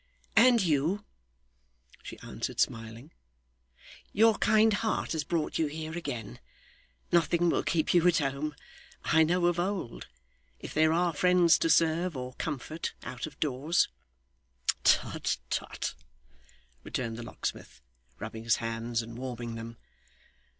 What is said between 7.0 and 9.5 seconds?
Nothing will keep you at home, I know